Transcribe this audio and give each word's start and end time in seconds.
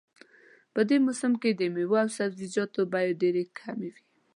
په 0.73 0.81
دې 0.89 0.97
موسم 1.05 1.31
کې 1.41 1.51
د 1.53 1.61
میوو 1.73 1.97
او 2.03 2.09
سبزیجاتو 2.17 2.81
بیې 2.93 3.11
ډېرې 3.21 3.43
کمې 3.59 3.89
وي 3.93 4.03